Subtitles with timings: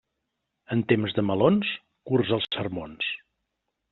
[0.75, 1.69] En temps de melons,
[2.11, 3.13] curts els sermons.